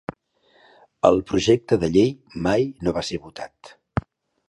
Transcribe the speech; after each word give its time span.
El 1.09 1.19
projecte 1.33 1.79
de 1.85 1.91
llei 1.99 2.11
mai 2.49 2.69
no 2.89 2.97
va 2.99 3.07
ser 3.13 3.25
votat. 3.29 3.75